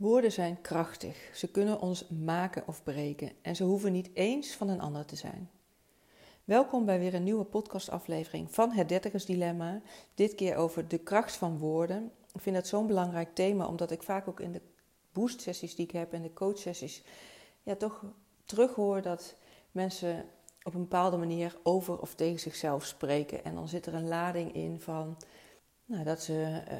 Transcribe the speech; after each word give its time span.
Woorden 0.00 0.32
zijn 0.32 0.60
krachtig. 0.60 1.30
Ze 1.34 1.50
kunnen 1.50 1.80
ons 1.80 2.08
maken 2.08 2.66
of 2.66 2.82
breken 2.82 3.32
en 3.42 3.56
ze 3.56 3.64
hoeven 3.64 3.92
niet 3.92 4.10
eens 4.12 4.54
van 4.54 4.68
een 4.68 4.80
ander 4.80 5.04
te 5.04 5.16
zijn. 5.16 5.50
Welkom 6.44 6.84
bij 6.84 6.98
weer 6.98 7.14
een 7.14 7.22
nieuwe 7.22 7.44
podcastaflevering 7.44 8.54
van 8.54 8.70
Het 8.72 8.88
Dertigersdilemma. 8.88 9.80
Dit 10.14 10.34
keer 10.34 10.56
over 10.56 10.88
de 10.88 10.98
kracht 10.98 11.36
van 11.36 11.58
woorden. 11.58 12.12
Ik 12.34 12.40
vind 12.40 12.56
dat 12.56 12.66
zo'n 12.66 12.86
belangrijk 12.86 13.34
thema, 13.34 13.66
omdat 13.66 13.90
ik 13.90 14.02
vaak 14.02 14.28
ook 14.28 14.40
in 14.40 14.52
de 14.52 14.60
boost-sessies 15.12 15.74
die 15.74 15.84
ik 15.84 15.90
heb 15.90 16.12
en 16.12 16.22
de 16.22 16.32
coach-sessies 16.32 17.04
ja, 17.62 17.76
toch 17.76 18.04
terughoor 18.44 19.02
dat 19.02 19.36
mensen 19.70 20.24
op 20.62 20.74
een 20.74 20.80
bepaalde 20.80 21.16
manier 21.16 21.58
over 21.62 22.00
of 22.00 22.14
tegen 22.14 22.40
zichzelf 22.40 22.84
spreken. 22.84 23.44
En 23.44 23.54
dan 23.54 23.68
zit 23.68 23.86
er 23.86 23.94
een 23.94 24.08
lading 24.08 24.54
in 24.54 24.80
van 24.80 25.16
nou, 25.84 26.04
dat 26.04 26.22
ze 26.22 26.62
uh, 26.70 26.76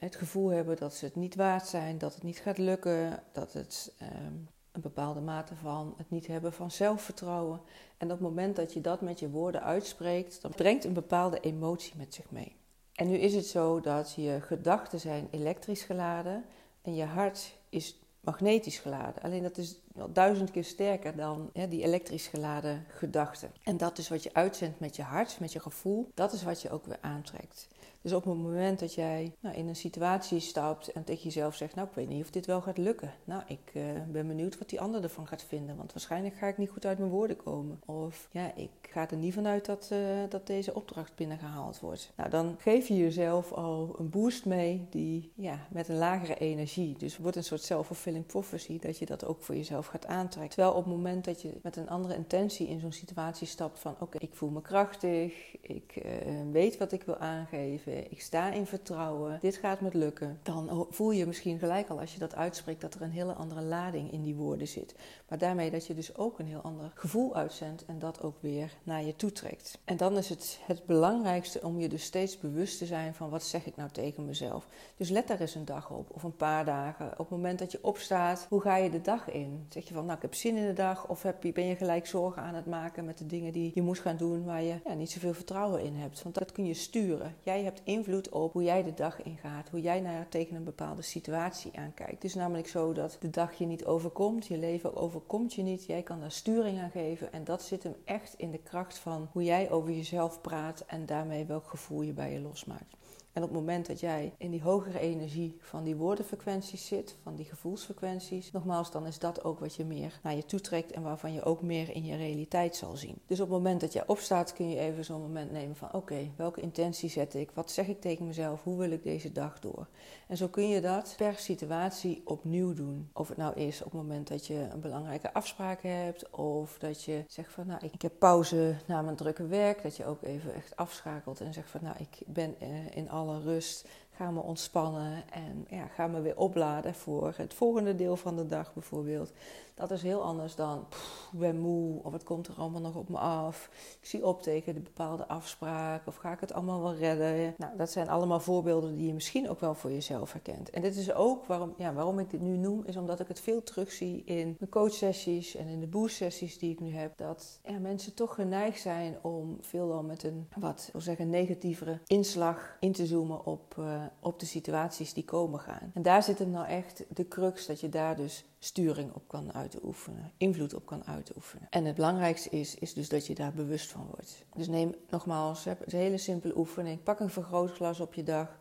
het 0.00 0.16
gevoel 0.16 0.48
hebben 0.48 0.76
dat 0.76 0.94
ze 0.94 1.04
het 1.04 1.16
niet 1.16 1.34
waard 1.34 1.66
zijn, 1.66 1.98
dat 1.98 2.14
het 2.14 2.22
niet 2.22 2.38
gaat 2.38 2.58
lukken, 2.58 3.22
dat 3.32 3.52
het 3.52 3.92
um, 4.02 4.48
een 4.72 4.80
bepaalde 4.80 5.20
mate 5.20 5.54
van 5.54 5.94
het 5.96 6.10
niet 6.10 6.26
hebben 6.26 6.52
van 6.52 6.70
zelfvertrouwen. 6.70 7.60
En 7.96 8.06
op 8.06 8.12
het 8.12 8.20
moment 8.20 8.56
dat 8.56 8.72
je 8.72 8.80
dat 8.80 9.00
met 9.00 9.18
je 9.18 9.30
woorden 9.30 9.62
uitspreekt, 9.62 10.42
dan 10.42 10.50
brengt 10.50 10.84
een 10.84 10.92
bepaalde 10.92 11.40
emotie 11.40 11.96
met 11.96 12.14
zich 12.14 12.30
mee. 12.30 12.56
En 12.94 13.08
nu 13.08 13.16
is 13.16 13.34
het 13.34 13.46
zo 13.46 13.80
dat 13.80 14.14
je 14.14 14.38
gedachten 14.40 15.00
zijn 15.00 15.28
elektrisch 15.30 15.82
geladen 15.82 16.44
en 16.82 16.94
je 16.94 17.04
hart 17.04 17.56
is 17.68 17.98
magnetisch 18.20 18.78
geladen. 18.78 19.22
Alleen 19.22 19.42
dat 19.42 19.58
is 19.58 19.80
wel 19.94 20.12
duizend 20.12 20.50
keer 20.50 20.64
sterker 20.64 21.16
dan 21.16 21.50
hè, 21.52 21.68
die 21.68 21.82
elektrisch 21.82 22.26
geladen 22.26 22.84
gedachten. 22.88 23.52
En 23.62 23.76
dat 23.76 23.98
is 23.98 24.08
wat 24.08 24.22
je 24.22 24.34
uitzendt 24.34 24.80
met 24.80 24.96
je 24.96 25.02
hart, 25.02 25.40
met 25.40 25.52
je 25.52 25.60
gevoel. 25.60 26.10
Dat 26.14 26.32
is 26.32 26.42
wat 26.42 26.62
je 26.62 26.70
ook 26.70 26.86
weer 26.86 26.98
aantrekt. 27.00 27.68
Dus 28.02 28.12
op 28.12 28.24
het 28.24 28.36
moment 28.36 28.78
dat 28.78 28.94
jij 28.94 29.32
nou, 29.40 29.56
in 29.56 29.68
een 29.68 29.76
situatie 29.76 30.40
stapt 30.40 30.92
en 30.92 31.04
tegen 31.04 31.22
jezelf 31.22 31.54
zegt: 31.54 31.74
Nou, 31.74 31.88
ik 31.88 31.94
weet 31.94 32.08
niet 32.08 32.22
of 32.22 32.30
dit 32.30 32.46
wel 32.46 32.60
gaat 32.60 32.78
lukken. 32.78 33.14
Nou, 33.24 33.42
ik 33.46 33.70
uh, 33.72 33.82
ben 34.08 34.26
benieuwd 34.26 34.58
wat 34.58 34.68
die 34.68 34.80
ander 34.80 35.02
ervan 35.02 35.26
gaat 35.26 35.42
vinden, 35.42 35.76
want 35.76 35.92
waarschijnlijk 35.92 36.34
ga 36.34 36.46
ik 36.46 36.58
niet 36.58 36.70
goed 36.70 36.86
uit 36.86 36.98
mijn 36.98 37.10
woorden 37.10 37.36
komen. 37.36 37.80
Of 37.86 38.28
ja, 38.30 38.54
ik 38.54 38.70
ga 38.80 39.10
er 39.10 39.16
niet 39.16 39.34
vanuit 39.34 39.64
dat, 39.64 39.90
uh, 39.92 39.98
dat 40.28 40.46
deze 40.46 40.74
opdracht 40.74 41.14
binnengehaald 41.14 41.80
wordt. 41.80 42.12
Nou, 42.16 42.30
dan 42.30 42.56
geef 42.58 42.88
je 42.88 42.96
jezelf 42.96 43.52
al 43.52 43.94
een 43.98 44.10
boost 44.10 44.44
mee 44.44 44.86
die 44.90 45.32
ja, 45.34 45.66
met 45.70 45.88
een 45.88 45.98
lagere 45.98 46.38
energie. 46.38 46.94
Dus 46.98 47.12
het 47.12 47.22
wordt 47.22 47.36
een 47.36 47.44
soort 47.44 47.62
self-fulfilling 47.62 48.26
prophecy 48.26 48.78
dat 48.78 48.98
je 48.98 49.06
dat 49.06 49.24
ook 49.24 49.42
voor 49.42 49.54
jezelf 49.54 49.79
gaat 49.86 50.06
aantrekken. 50.06 50.54
Terwijl 50.54 50.74
op 50.74 50.84
het 50.84 50.94
moment 50.94 51.24
dat 51.24 51.42
je 51.42 51.58
met 51.62 51.76
een 51.76 51.88
andere 51.88 52.14
intentie 52.14 52.68
in 52.68 52.80
zo'n 52.80 52.92
situatie 52.92 53.46
stapt 53.46 53.78
van 53.78 53.96
oké, 54.00 54.18
ik 54.18 54.34
voel 54.34 54.50
me 54.50 54.60
krachtig, 54.60 55.56
ik 55.60 56.02
uh, 56.04 56.12
weet 56.52 56.78
wat 56.78 56.92
ik 56.92 57.02
wil 57.02 57.16
aangeven 57.16 58.00
ik 58.10 58.20
sta 58.20 58.52
in 58.52 58.66
vertrouwen, 58.66 59.38
dit 59.40 59.56
gaat 59.56 59.80
me 59.80 59.88
lukken. 59.92 60.38
Dan 60.42 60.86
voel 60.90 61.10
je 61.10 61.26
misschien 61.26 61.58
gelijk 61.58 61.88
al 61.88 62.00
als 62.00 62.12
je 62.12 62.18
dat 62.18 62.34
uitspreekt 62.34 62.80
dat 62.80 62.94
er 62.94 63.02
een 63.02 63.10
hele 63.10 63.32
andere 63.32 63.62
lading 63.62 64.12
in 64.12 64.22
die 64.22 64.34
woorden 64.34 64.68
zit. 64.68 64.94
Maar 65.28 65.38
daarmee 65.38 65.70
dat 65.70 65.86
je 65.86 65.94
dus 65.94 66.16
ook 66.16 66.38
een 66.38 66.46
heel 66.46 66.60
ander 66.60 66.92
gevoel 66.94 67.34
uitzendt 67.34 67.84
en 67.84 67.98
dat 67.98 68.22
ook 68.22 68.36
weer 68.40 68.76
naar 68.82 69.04
je 69.04 69.16
toe 69.16 69.32
trekt. 69.32 69.78
En 69.84 69.96
dan 69.96 70.16
is 70.16 70.28
het 70.28 70.58
het 70.66 70.86
belangrijkste 70.86 71.60
om 71.62 71.80
je 71.80 71.88
dus 71.88 72.04
steeds 72.04 72.38
bewust 72.38 72.78
te 72.78 72.86
zijn 72.86 73.14
van 73.14 73.30
wat 73.30 73.42
zeg 73.42 73.66
ik 73.66 73.76
nou 73.76 73.90
tegen 73.90 74.26
mezelf. 74.26 74.66
Dus 74.96 75.08
let 75.08 75.28
daar 75.28 75.40
eens 75.40 75.54
een 75.54 75.64
dag 75.64 75.90
op 75.90 76.10
of 76.10 76.22
een 76.22 76.36
paar 76.36 76.64
dagen. 76.64 77.10
Op 77.10 77.18
het 77.18 77.30
moment 77.30 77.58
dat 77.58 77.72
je 77.72 77.84
opstaat, 77.84 78.46
hoe 78.48 78.60
ga 78.60 78.76
je 78.76 78.90
de 78.90 79.00
dag 79.00 79.30
in? 79.30 79.66
Zeg 79.72 79.88
je 79.88 79.94
van 79.94 80.04
nou 80.04 80.16
ik 80.16 80.22
heb 80.22 80.34
zin 80.34 80.56
in 80.56 80.66
de 80.66 80.72
dag 80.72 81.08
of 81.08 81.22
heb 81.22 81.42
je, 81.42 81.52
ben 81.52 81.64
je 81.64 81.76
gelijk 81.76 82.06
zorgen 82.06 82.42
aan 82.42 82.54
het 82.54 82.66
maken 82.66 83.04
met 83.04 83.18
de 83.18 83.26
dingen 83.26 83.52
die 83.52 83.70
je 83.74 83.82
moet 83.82 83.98
gaan 83.98 84.16
doen 84.16 84.44
waar 84.44 84.62
je 84.62 84.80
ja, 84.84 84.94
niet 84.94 85.10
zoveel 85.10 85.34
vertrouwen 85.34 85.82
in 85.82 85.94
hebt. 85.94 86.22
Want 86.22 86.34
dat 86.34 86.52
kun 86.52 86.66
je 86.66 86.74
sturen. 86.74 87.34
Jij 87.42 87.62
hebt 87.62 87.80
invloed 87.84 88.28
op 88.28 88.52
hoe 88.52 88.62
jij 88.62 88.82
de 88.82 88.94
dag 88.94 89.22
ingaat, 89.22 89.68
hoe 89.68 89.80
jij 89.80 90.00
naar 90.00 90.28
tegen 90.28 90.56
een 90.56 90.64
bepaalde 90.64 91.02
situatie 91.02 91.78
aankijkt. 91.78 92.12
Het 92.12 92.24
is 92.24 92.34
namelijk 92.34 92.68
zo 92.68 92.92
dat 92.92 93.16
de 93.20 93.30
dag 93.30 93.52
je 93.52 93.66
niet 93.66 93.84
overkomt, 93.84 94.46
je 94.46 94.58
leven 94.58 94.96
overkomt 94.96 95.54
je 95.54 95.62
niet. 95.62 95.86
Jij 95.86 96.02
kan 96.02 96.20
daar 96.20 96.32
sturing 96.32 96.80
aan 96.80 96.90
geven 96.90 97.32
en 97.32 97.44
dat 97.44 97.62
zit 97.62 97.82
hem 97.82 97.94
echt 98.04 98.34
in 98.36 98.50
de 98.50 98.62
kracht 98.62 98.98
van 98.98 99.28
hoe 99.32 99.44
jij 99.44 99.70
over 99.70 99.90
jezelf 99.90 100.40
praat 100.40 100.84
en 100.86 101.06
daarmee 101.06 101.44
welk 101.44 101.68
gevoel 101.68 102.02
je 102.02 102.12
bij 102.12 102.32
je 102.32 102.40
losmaakt. 102.40 102.99
En 103.32 103.42
op 103.42 103.48
het 103.48 103.58
moment 103.58 103.86
dat 103.86 104.00
jij 104.00 104.32
in 104.36 104.50
die 104.50 104.62
hogere 104.62 104.98
energie 104.98 105.56
van 105.60 105.84
die 105.84 105.96
woordenfrequenties 105.96 106.86
zit, 106.86 107.16
van 107.22 107.34
die 107.34 107.44
gevoelsfrequenties, 107.44 108.52
nogmaals, 108.52 108.90
dan 108.90 109.06
is 109.06 109.18
dat 109.18 109.44
ook 109.44 109.58
wat 109.58 109.74
je 109.74 109.84
meer 109.84 110.18
naar 110.22 110.34
je 110.34 110.44
toe 110.44 110.60
trekt 110.60 110.92
en 110.92 111.02
waarvan 111.02 111.32
je 111.32 111.42
ook 111.42 111.62
meer 111.62 111.94
in 111.94 112.04
je 112.04 112.16
realiteit 112.16 112.76
zal 112.76 112.96
zien. 112.96 113.18
Dus 113.26 113.40
op 113.40 113.48
het 113.48 113.56
moment 113.56 113.80
dat 113.80 113.92
jij 113.92 114.06
opstaat, 114.06 114.52
kun 114.52 114.70
je 114.70 114.78
even 114.78 115.04
zo'n 115.04 115.20
moment 115.20 115.52
nemen 115.52 115.76
van: 115.76 115.92
oké, 115.92 116.30
welke 116.36 116.60
intentie 116.60 117.08
zet 117.08 117.34
ik? 117.34 117.50
Wat 117.54 117.70
zeg 117.70 117.88
ik 117.88 118.00
tegen 118.00 118.26
mezelf? 118.26 118.62
Hoe 118.62 118.78
wil 118.78 118.90
ik 118.90 119.02
deze 119.02 119.32
dag 119.32 119.58
door? 119.58 119.86
En 120.26 120.36
zo 120.36 120.48
kun 120.48 120.68
je 120.68 120.80
dat 120.80 121.14
per 121.16 121.34
situatie 121.34 122.22
opnieuw 122.24 122.74
doen. 122.74 123.10
Of 123.12 123.28
het 123.28 123.36
nou 123.36 123.54
is 123.54 123.78
op 123.82 123.92
het 123.92 124.00
moment 124.00 124.28
dat 124.28 124.46
je 124.46 124.68
een 124.72 124.80
belangrijke 124.80 125.32
afspraak 125.32 125.82
hebt, 125.82 126.30
of 126.30 126.78
dat 126.78 127.04
je 127.04 127.24
zegt 127.26 127.52
van: 127.52 127.66
nou, 127.66 127.86
ik 127.92 128.02
heb 128.02 128.12
pauze 128.18 128.76
na 128.86 129.02
mijn 129.02 129.16
drukke 129.16 129.46
werk, 129.46 129.82
dat 129.82 129.96
je 129.96 130.06
ook 130.06 130.22
even 130.22 130.54
echt 130.54 130.76
afschakelt 130.76 131.40
en 131.40 131.52
zegt 131.52 131.70
van: 131.70 131.80
nou, 131.82 131.96
ik 131.98 132.18
ben 132.26 132.54
eh, 132.58 132.96
in 132.96 133.10
alle 133.20 133.38
rust. 133.44 133.86
Ga 134.20 134.30
me 134.30 134.40
ontspannen 134.40 135.22
en 135.30 135.66
ja, 135.68 135.86
ga 135.86 136.06
me 136.06 136.20
weer 136.20 136.36
opladen 136.36 136.94
voor 136.94 137.34
het 137.36 137.54
volgende 137.54 137.94
deel 137.94 138.16
van 138.16 138.36
de 138.36 138.46
dag 138.46 138.72
bijvoorbeeld. 138.74 139.32
Dat 139.80 139.90
is 139.90 140.02
heel 140.02 140.22
anders 140.22 140.54
dan, 140.54 140.86
ik 141.32 141.38
ben 141.38 141.58
moe 141.58 142.02
of 142.02 142.12
het 142.12 142.22
komt 142.22 142.46
er 142.46 142.54
allemaal 142.58 142.80
nog 142.80 142.94
op 142.94 143.08
me 143.08 143.18
af. 143.18 143.70
Ik 144.00 144.06
zie 144.06 144.26
op 144.26 144.42
tegen 144.42 144.74
de 144.74 144.80
bepaalde 144.80 145.28
afspraak 145.28 146.06
of 146.06 146.16
ga 146.16 146.32
ik 146.32 146.40
het 146.40 146.52
allemaal 146.52 146.82
wel 146.82 146.94
redden. 146.94 147.54
Nou, 147.56 147.76
dat 147.76 147.90
zijn 147.90 148.08
allemaal 148.08 148.40
voorbeelden 148.40 148.96
die 148.96 149.06
je 149.06 149.14
misschien 149.14 149.50
ook 149.50 149.60
wel 149.60 149.74
voor 149.74 149.92
jezelf 149.92 150.32
herkent. 150.32 150.70
En 150.70 150.82
dit 150.82 150.96
is 150.96 151.12
ook 151.12 151.46
waarom, 151.46 151.74
ja, 151.76 151.92
waarom 151.92 152.18
ik 152.18 152.30
dit 152.30 152.40
nu 152.40 152.56
noem, 152.56 152.82
is 152.84 152.96
omdat 152.96 153.20
ik 153.20 153.28
het 153.28 153.40
veel 153.40 153.62
terugzie 153.62 154.22
in 154.24 154.56
mijn 154.58 154.70
coachsessies 154.70 155.56
en 155.56 155.66
in 155.66 155.80
de 155.80 155.86
boost-sessies 155.86 156.58
die 156.58 156.72
ik 156.72 156.80
nu 156.80 156.90
heb. 156.90 157.18
Dat 157.18 157.60
ja, 157.64 157.78
mensen 157.78 158.14
toch 158.14 158.34
geneigd 158.34 158.80
zijn 158.80 159.18
om 159.22 159.56
veelal 159.60 160.02
met 160.02 160.22
een 160.22 160.48
wat, 160.56 160.88
wil 160.92 161.00
zeggen, 161.00 161.30
negatievere 161.30 161.98
inslag 162.06 162.76
in 162.80 162.92
te 162.92 163.06
zoomen 163.06 163.44
op, 163.46 163.76
uh, 163.78 164.02
op 164.20 164.40
de 164.40 164.46
situaties 164.46 165.12
die 165.12 165.24
komen 165.24 165.60
gaan. 165.60 165.90
En 165.94 166.02
daar 166.02 166.22
zit 166.22 166.38
het 166.38 166.48
nou 166.48 166.66
echt 166.66 167.04
de 167.08 167.28
crux 167.28 167.66
dat 167.66 167.80
je 167.80 167.88
daar 167.88 168.16
dus 168.16 168.44
sturing 168.58 169.12
op 169.14 169.28
kan 169.28 169.52
uitoefenen, 169.52 170.32
invloed 170.36 170.74
op 170.74 170.86
kan 170.86 171.06
uitoefenen. 171.06 171.66
En 171.70 171.84
het 171.84 171.94
belangrijkste 171.94 172.50
is, 172.50 172.74
is 172.74 172.94
dus 172.94 173.08
dat 173.08 173.26
je 173.26 173.34
daar 173.34 173.52
bewust 173.52 173.90
van 173.90 174.06
wordt. 174.06 174.44
Dus 174.54 174.68
neem 174.68 174.94
nogmaals, 175.10 175.64
een 175.64 175.76
hele 175.86 176.18
simpele 176.18 176.58
oefening. 176.58 177.02
Pak 177.02 177.20
een 177.20 177.30
vergrootglas 177.30 178.00
op 178.00 178.14
je 178.14 178.22
dag. 178.22 178.58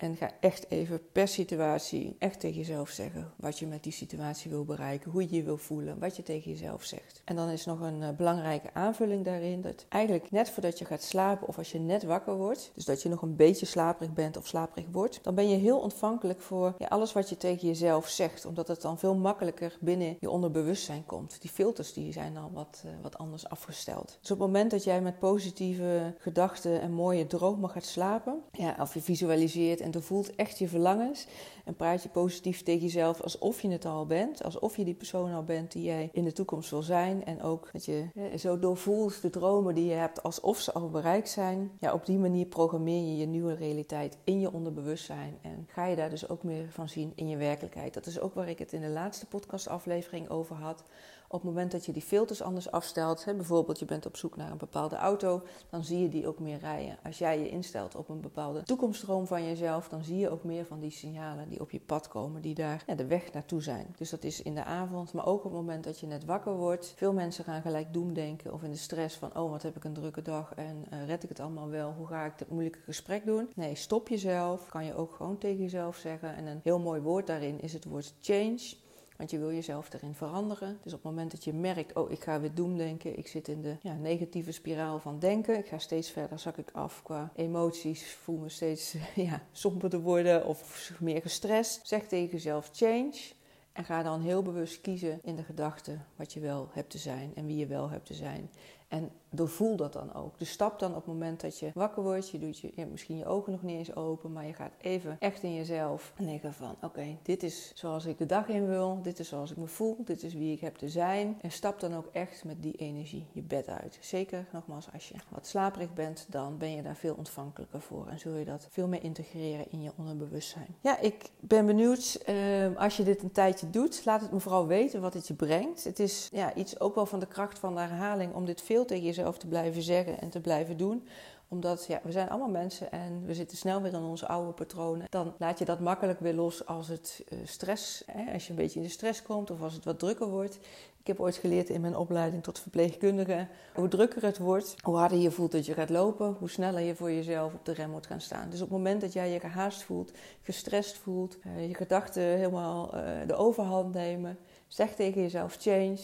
En 0.00 0.16
ga 0.16 0.30
echt 0.40 0.70
even 0.70 1.00
per 1.12 1.28
situatie 1.28 2.16
echt 2.18 2.40
tegen 2.40 2.56
jezelf 2.56 2.90
zeggen 2.90 3.32
wat 3.36 3.58
je 3.58 3.66
met 3.66 3.82
die 3.82 3.92
situatie 3.92 4.50
wil 4.50 4.64
bereiken, 4.64 5.10
hoe 5.10 5.22
je 5.22 5.36
je 5.36 5.42
wil 5.42 5.56
voelen, 5.56 5.98
wat 5.98 6.16
je 6.16 6.22
tegen 6.22 6.50
jezelf 6.50 6.84
zegt. 6.84 7.22
En 7.24 7.36
dan 7.36 7.48
is 7.48 7.64
nog 7.64 7.80
een 7.80 8.00
uh, 8.00 8.08
belangrijke 8.16 8.74
aanvulling 8.74 9.24
daarin 9.24 9.60
dat 9.60 9.86
eigenlijk 9.88 10.30
net 10.30 10.50
voordat 10.50 10.78
je 10.78 10.84
gaat 10.84 11.02
slapen 11.02 11.48
of 11.48 11.58
als 11.58 11.72
je 11.72 11.78
net 11.78 12.02
wakker 12.02 12.36
wordt, 12.36 12.72
dus 12.74 12.84
dat 12.84 13.02
je 13.02 13.08
nog 13.08 13.22
een 13.22 13.36
beetje 13.36 13.66
slaperig 13.66 14.12
bent 14.12 14.36
of 14.36 14.46
slaperig 14.46 14.86
wordt, 14.92 15.18
dan 15.22 15.34
ben 15.34 15.48
je 15.48 15.56
heel 15.56 15.78
ontvankelijk 15.78 16.40
voor 16.40 16.74
alles 16.88 17.12
wat 17.12 17.28
je 17.28 17.36
tegen 17.36 17.68
jezelf 17.68 18.08
zegt, 18.08 18.46
omdat 18.46 18.68
het 18.68 18.82
dan 18.82 18.98
veel 18.98 19.14
makkelijker 19.14 19.76
binnen 19.80 20.16
je 20.20 20.30
onderbewustzijn 20.30 21.06
komt. 21.06 21.40
Die 21.40 21.50
filters 21.50 21.92
die 21.92 22.12
zijn 22.12 22.34
dan 22.34 22.52
wat, 22.52 22.82
uh, 22.86 22.92
wat 23.02 23.18
anders 23.18 23.48
afgesteld. 23.48 24.18
Dus 24.20 24.30
op 24.30 24.38
het 24.38 24.46
moment 24.46 24.70
dat 24.70 24.84
jij 24.84 25.00
met 25.00 25.18
positieve 25.18 26.14
gedachten 26.18 26.80
en 26.80 26.92
mooie 26.92 27.26
dromen 27.26 27.70
gaat 27.70 27.84
slapen, 27.84 28.42
ja, 28.52 28.76
of 28.80 28.94
je 28.94 29.00
visualiseert 29.00 29.80
en 29.94 30.02
voelt 30.02 30.34
echt 30.34 30.58
je 30.58 30.68
verlangens. 30.68 31.26
En 31.64 31.76
praat 31.76 32.02
je 32.02 32.08
positief 32.08 32.62
tegen 32.62 32.82
jezelf 32.82 33.20
alsof 33.20 33.62
je 33.62 33.68
het 33.68 33.84
al 33.84 34.06
bent. 34.06 34.44
Alsof 34.44 34.76
je 34.76 34.84
die 34.84 34.94
persoon 34.94 35.32
al 35.32 35.42
bent 35.42 35.72
die 35.72 35.82
jij 35.82 36.08
in 36.12 36.24
de 36.24 36.32
toekomst 36.32 36.70
wil 36.70 36.82
zijn. 36.82 37.24
En 37.24 37.42
ook 37.42 37.68
dat 37.72 37.84
je 37.84 38.06
zo 38.36 38.58
doorvoelt 38.58 39.22
de 39.22 39.30
dromen 39.30 39.74
die 39.74 39.86
je 39.86 39.94
hebt 39.94 40.22
alsof 40.22 40.58
ze 40.58 40.72
al 40.72 40.90
bereikt 40.90 41.28
zijn. 41.28 41.70
Ja, 41.80 41.92
op 41.92 42.06
die 42.06 42.18
manier 42.18 42.46
programmeer 42.46 43.04
je 43.04 43.16
je 43.16 43.26
nieuwe 43.26 43.54
realiteit 43.54 44.18
in 44.24 44.40
je 44.40 44.52
onderbewustzijn. 44.52 45.38
En 45.42 45.66
ga 45.70 45.86
je 45.86 45.96
daar 45.96 46.10
dus 46.10 46.28
ook 46.28 46.42
meer 46.42 46.66
van 46.70 46.88
zien 46.88 47.12
in 47.14 47.28
je 47.28 47.36
werkelijkheid. 47.36 47.94
Dat 47.94 48.06
is 48.06 48.20
ook 48.20 48.34
waar 48.34 48.48
ik 48.48 48.58
het 48.58 48.72
in 48.72 48.80
de 48.80 48.88
laatste 48.88 49.26
podcastaflevering 49.26 50.28
over 50.28 50.56
had 50.56 50.84
op 51.28 51.40
het 51.40 51.50
moment 51.50 51.72
dat 51.72 51.86
je 51.86 51.92
die 51.92 52.02
filters 52.02 52.42
anders 52.42 52.70
afstelt, 52.70 53.24
hè, 53.24 53.34
bijvoorbeeld 53.34 53.78
je 53.78 53.84
bent 53.84 54.06
op 54.06 54.16
zoek 54.16 54.36
naar 54.36 54.50
een 54.50 54.58
bepaalde 54.58 54.96
auto, 54.96 55.42
dan 55.70 55.84
zie 55.84 56.00
je 56.00 56.08
die 56.08 56.26
ook 56.26 56.38
meer 56.38 56.58
rijden. 56.58 56.98
Als 57.04 57.18
jij 57.18 57.38
je 57.38 57.48
instelt 57.48 57.96
op 57.96 58.08
een 58.08 58.20
bepaalde 58.20 58.62
toekomststroom 58.62 59.26
van 59.26 59.44
jezelf, 59.44 59.88
dan 59.88 60.04
zie 60.04 60.18
je 60.18 60.30
ook 60.30 60.44
meer 60.44 60.64
van 60.64 60.80
die 60.80 60.90
signalen 60.90 61.48
die 61.48 61.60
op 61.60 61.70
je 61.70 61.80
pad 61.80 62.08
komen, 62.08 62.42
die 62.42 62.54
daar 62.54 62.84
de 62.96 63.06
weg 63.06 63.32
naartoe 63.32 63.62
zijn. 63.62 63.94
Dus 63.96 64.10
dat 64.10 64.24
is 64.24 64.42
in 64.42 64.54
de 64.54 64.64
avond, 64.64 65.12
maar 65.12 65.26
ook 65.26 65.44
op 65.44 65.50
het 65.50 65.60
moment 65.60 65.84
dat 65.84 66.00
je 66.00 66.06
net 66.06 66.24
wakker 66.24 66.56
wordt. 66.56 66.92
Veel 66.96 67.12
mensen 67.12 67.44
gaan 67.44 67.62
gelijk 67.62 67.92
doemdenken 67.92 68.52
of 68.52 68.62
in 68.62 68.70
de 68.70 68.76
stress 68.76 69.16
van, 69.16 69.36
oh 69.36 69.50
wat 69.50 69.62
heb 69.62 69.76
ik 69.76 69.84
een 69.84 69.92
drukke 69.92 70.22
dag 70.22 70.54
en 70.54 70.84
uh, 70.92 71.06
red 71.06 71.22
ik 71.22 71.28
het 71.28 71.40
allemaal 71.40 71.68
wel? 71.68 71.92
Hoe 71.92 72.06
ga 72.06 72.24
ik 72.24 72.38
dit 72.38 72.50
moeilijke 72.50 72.80
gesprek 72.84 73.24
doen? 73.24 73.48
Nee, 73.54 73.74
stop 73.74 74.08
jezelf. 74.08 74.68
Kan 74.68 74.84
je 74.84 74.94
ook 74.94 75.12
gewoon 75.12 75.38
tegen 75.38 75.62
jezelf 75.62 75.96
zeggen. 75.96 76.34
En 76.34 76.46
een 76.46 76.60
heel 76.62 76.78
mooi 76.78 77.00
woord 77.00 77.26
daarin 77.26 77.60
is 77.60 77.72
het 77.72 77.84
woord 77.84 78.14
change. 78.20 78.86
Want 79.18 79.30
je 79.30 79.38
wil 79.38 79.52
jezelf 79.52 79.92
erin 79.92 80.14
veranderen. 80.14 80.78
Dus 80.82 80.92
op 80.92 81.02
het 81.02 81.10
moment 81.10 81.30
dat 81.30 81.44
je 81.44 81.52
merkt, 81.52 81.96
oh, 81.96 82.10
ik 82.10 82.22
ga 82.22 82.40
weer 82.40 82.54
doemdenken. 82.54 83.18
Ik 83.18 83.28
zit 83.28 83.48
in 83.48 83.62
de 83.62 83.76
ja, 83.80 83.94
negatieve 83.94 84.52
spiraal 84.52 84.98
van 84.98 85.18
denken. 85.18 85.58
Ik 85.58 85.66
ga 85.66 85.78
steeds 85.78 86.10
verder, 86.10 86.38
zak 86.38 86.56
ik 86.56 86.70
af 86.72 87.02
qua 87.02 87.32
emoties. 87.34 88.12
Voel 88.12 88.38
me 88.38 88.48
steeds 88.48 88.94
ja, 89.14 89.42
somberder 89.52 90.00
worden 90.00 90.46
of 90.46 90.90
meer 91.00 91.20
gestrest. 91.20 91.80
Zeg 91.86 92.06
tegen 92.06 92.30
jezelf 92.30 92.70
change. 92.72 93.36
En 93.72 93.84
ga 93.84 94.02
dan 94.02 94.20
heel 94.20 94.42
bewust 94.42 94.80
kiezen 94.80 95.20
in 95.22 95.36
de 95.36 95.42
gedachten 95.42 96.06
wat 96.16 96.32
je 96.32 96.40
wel 96.40 96.68
hebt 96.72 96.90
te 96.90 96.98
zijn 96.98 97.32
en 97.34 97.46
wie 97.46 97.56
je 97.56 97.66
wel 97.66 97.90
hebt 97.90 98.06
te 98.06 98.14
zijn. 98.14 98.50
En 98.88 99.10
doorvoel 99.30 99.76
dat 99.76 99.92
dan 99.92 100.14
ook. 100.14 100.38
Dus 100.38 100.50
stap 100.50 100.78
dan 100.78 100.90
op 100.90 100.96
het 100.96 101.06
moment 101.06 101.40
dat 101.40 101.58
je 101.58 101.70
wakker 101.74 102.02
wordt. 102.02 102.30
Je 102.30 102.38
doet 102.38 102.58
je, 102.58 102.86
misschien 102.90 103.16
je 103.16 103.26
ogen 103.26 103.52
nog 103.52 103.62
niet 103.62 103.78
eens 103.78 103.96
open, 103.96 104.32
maar 104.32 104.46
je 104.46 104.52
gaat 104.52 104.72
even 104.80 105.16
echt 105.18 105.42
in 105.42 105.54
jezelf 105.54 106.12
denken 106.16 106.54
van... 106.54 106.76
Oké, 106.82 107.18
dit 107.22 107.42
is 107.42 107.72
zoals 107.74 108.06
ik 108.06 108.18
de 108.18 108.26
dag 108.26 108.48
in 108.48 108.66
wil. 108.66 108.98
Dit 109.02 109.18
is 109.18 109.28
zoals 109.28 109.50
ik 109.50 109.56
me 109.56 109.66
voel. 109.66 109.96
Dit 110.04 110.22
is 110.22 110.34
wie 110.34 110.52
ik 110.52 110.60
heb 110.60 110.76
te 110.76 110.88
zijn. 110.88 111.38
En 111.40 111.50
stap 111.50 111.80
dan 111.80 111.94
ook 111.94 112.08
echt 112.12 112.44
met 112.44 112.62
die 112.62 112.76
energie 112.76 113.26
je 113.32 113.42
bed 113.42 113.68
uit. 113.68 113.98
Zeker, 114.00 114.46
nogmaals, 114.52 114.92
als 114.92 115.08
je 115.08 115.14
wat 115.28 115.46
slaperig 115.46 115.94
bent, 115.94 116.26
dan 116.28 116.58
ben 116.58 116.70
je 116.70 116.82
daar 116.82 116.96
veel 116.96 117.14
ontvankelijker 117.14 117.80
voor. 117.80 118.06
En 118.06 118.18
zul 118.18 118.34
je 118.34 118.44
dat 118.44 118.68
veel 118.70 118.88
meer 118.88 119.02
integreren 119.02 119.70
in 119.70 119.82
je 119.82 119.92
onderbewustzijn. 119.96 120.76
Ja, 120.80 120.98
ik 120.98 121.30
ben 121.40 121.66
benieuwd 121.66 122.22
uh, 122.28 122.76
als 122.76 122.96
je 122.96 123.02
dit 123.02 123.22
een 123.22 123.32
tijdje 123.32 123.70
doet. 123.70 124.04
Laat 124.04 124.20
het 124.20 124.32
me 124.32 124.40
vooral 124.40 124.66
weten 124.66 125.00
wat 125.00 125.14
het 125.14 125.26
je 125.26 125.34
brengt. 125.34 125.84
Het 125.84 125.98
is 125.98 126.28
ja, 126.32 126.54
iets 126.54 126.80
ook 126.80 126.94
wel 126.94 127.06
van 127.06 127.20
de 127.20 127.26
kracht 127.26 127.58
van 127.58 127.74
de 127.74 127.80
herhaling 127.80 128.34
om 128.34 128.44
dit 128.44 128.62
veel 128.62 128.77
tegen 128.84 129.04
jezelf 129.04 129.38
te 129.38 129.46
blijven 129.46 129.82
zeggen 129.82 130.20
en 130.20 130.28
te 130.28 130.40
blijven 130.40 130.76
doen 130.76 131.06
omdat 131.48 131.86
ja, 131.86 132.00
we 132.02 132.12
zijn 132.12 132.28
allemaal 132.28 132.48
mensen 132.48 132.92
en 132.92 133.24
we 133.26 133.34
zitten 133.34 133.56
snel 133.56 133.82
weer 133.82 133.92
in 133.92 134.02
onze 134.02 134.26
oude 134.26 134.52
patronen. 134.52 135.06
Dan 135.10 135.34
laat 135.38 135.58
je 135.58 135.64
dat 135.64 135.80
makkelijk 135.80 136.20
weer 136.20 136.34
los 136.34 136.66
als 136.66 136.88
het 136.88 137.24
uh, 137.28 137.38
stress, 137.44 138.02
hè, 138.06 138.32
als 138.32 138.44
je 138.44 138.50
een 138.50 138.56
beetje 138.56 138.78
in 138.78 138.84
de 138.84 138.92
stress 138.92 139.22
komt 139.22 139.50
of 139.50 139.62
als 139.62 139.74
het 139.74 139.84
wat 139.84 139.98
drukker 139.98 140.28
wordt. 140.28 140.58
Ik 141.00 141.06
heb 141.06 141.20
ooit 141.20 141.36
geleerd 141.36 141.68
in 141.68 141.80
mijn 141.80 141.96
opleiding 141.96 142.42
tot 142.42 142.58
verpleegkundige, 142.58 143.46
hoe 143.74 143.88
drukker 143.88 144.22
het 144.22 144.38
wordt, 144.38 144.74
hoe 144.82 144.96
harder 144.96 145.18
je 145.18 145.30
voelt 145.30 145.52
dat 145.52 145.66
je 145.66 145.74
gaat 145.74 145.90
lopen, 145.90 146.36
hoe 146.38 146.50
sneller 146.50 146.80
je 146.80 146.94
voor 146.94 147.12
jezelf 147.12 147.54
op 147.54 147.64
de 147.64 147.72
rem 147.72 147.90
moet 147.90 148.06
gaan 148.06 148.20
staan. 148.20 148.50
Dus 148.50 148.60
op 148.60 148.68
het 148.68 148.76
moment 148.76 149.00
dat 149.00 149.12
jij 149.12 149.30
je 149.30 149.40
gehaast 149.40 149.82
voelt, 149.82 150.12
gestrest 150.42 150.96
voelt, 150.96 151.38
uh, 151.46 151.68
je 151.68 151.74
gedachten 151.74 152.22
helemaal 152.22 152.94
uh, 152.94 153.02
de 153.26 153.34
overhand 153.34 153.94
nemen, 153.94 154.38
zeg 154.66 154.94
tegen 154.94 155.22
jezelf 155.22 155.56
change, 155.60 155.98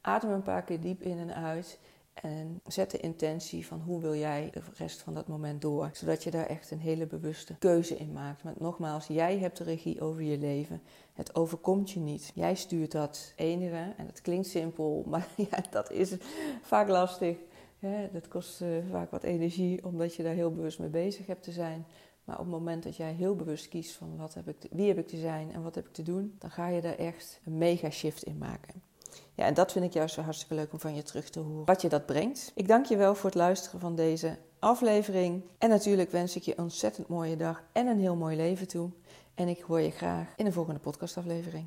adem 0.00 0.30
een 0.30 0.42
paar 0.42 0.62
keer 0.62 0.80
diep 0.80 1.02
in 1.02 1.18
en 1.18 1.34
uit. 1.34 1.78
En 2.20 2.60
zet 2.66 2.90
de 2.90 2.98
intentie 2.98 3.66
van 3.66 3.80
hoe 3.80 4.00
wil 4.00 4.14
jij 4.14 4.48
de 4.52 4.62
rest 4.74 5.00
van 5.00 5.14
dat 5.14 5.28
moment 5.28 5.60
door. 5.60 5.90
Zodat 5.92 6.24
je 6.24 6.30
daar 6.30 6.46
echt 6.46 6.70
een 6.70 6.80
hele 6.80 7.06
bewuste 7.06 7.54
keuze 7.58 7.96
in 7.96 8.12
maakt. 8.12 8.42
Want 8.42 8.60
nogmaals, 8.60 9.06
jij 9.06 9.38
hebt 9.38 9.56
de 9.56 9.64
regie 9.64 10.00
over 10.00 10.22
je 10.22 10.38
leven. 10.38 10.82
Het 11.12 11.34
overkomt 11.34 11.90
je 11.90 12.00
niet. 12.00 12.32
Jij 12.34 12.54
stuurt 12.54 12.92
dat 12.92 13.32
enige. 13.36 13.94
En 13.96 14.06
dat 14.06 14.20
klinkt 14.20 14.46
simpel, 14.46 15.04
maar 15.10 15.28
ja, 15.36 15.64
dat 15.70 15.90
is 15.90 16.16
vaak 16.62 16.88
lastig. 16.88 17.36
dat 18.12 18.28
kost 18.28 18.60
uh, 18.60 18.68
vaak 18.90 19.10
wat 19.10 19.22
energie, 19.22 19.84
omdat 19.84 20.14
je 20.14 20.22
daar 20.22 20.34
heel 20.34 20.52
bewust 20.52 20.78
mee 20.78 20.88
bezig 20.88 21.26
hebt 21.26 21.42
te 21.42 21.52
zijn. 21.52 21.86
Maar 22.24 22.38
op 22.38 22.44
het 22.44 22.54
moment 22.54 22.82
dat 22.82 22.96
jij 22.96 23.12
heel 23.12 23.36
bewust 23.36 23.68
kiest 23.68 23.92
van 23.92 24.16
wat 24.16 24.34
heb 24.34 24.48
ik 24.48 24.56
wie 24.70 24.88
heb 24.88 24.98
ik 24.98 25.08
te 25.08 25.16
zijn 25.16 25.52
en 25.52 25.62
wat 25.62 25.74
heb 25.74 25.86
ik 25.86 25.92
te 25.92 26.02
doen, 26.02 26.34
dan 26.38 26.50
ga 26.50 26.68
je 26.68 26.80
daar 26.80 26.96
echt 26.96 27.40
een 27.44 27.58
mega 27.58 27.90
shift 27.90 28.22
in 28.22 28.38
maken. 28.38 28.89
Ja, 29.34 29.44
en 29.44 29.54
dat 29.54 29.72
vind 29.72 29.84
ik 29.84 29.92
juist 29.92 30.14
zo 30.14 30.20
hartstikke 30.20 30.54
leuk 30.54 30.72
om 30.72 30.80
van 30.80 30.94
je 30.94 31.02
terug 31.02 31.30
te 31.30 31.40
horen. 31.40 31.64
Wat 31.64 31.82
je 31.82 31.88
dat 31.88 32.06
brengt. 32.06 32.52
Ik 32.54 32.68
dank 32.68 32.86
je 32.86 32.96
wel 32.96 33.14
voor 33.14 33.30
het 33.30 33.38
luisteren 33.38 33.80
van 33.80 33.94
deze 33.94 34.38
aflevering. 34.58 35.44
En 35.58 35.68
natuurlijk 35.68 36.10
wens 36.10 36.36
ik 36.36 36.42
je 36.42 36.52
een 36.56 36.62
ontzettend 36.62 37.08
mooie 37.08 37.36
dag 37.36 37.62
en 37.72 37.86
een 37.86 38.00
heel 38.00 38.16
mooi 38.16 38.36
leven 38.36 38.68
toe. 38.68 38.90
En 39.34 39.48
ik 39.48 39.60
hoor 39.60 39.80
je 39.80 39.90
graag 39.90 40.26
in 40.36 40.44
de 40.44 40.52
volgende 40.52 40.80
podcastaflevering. 40.80 41.66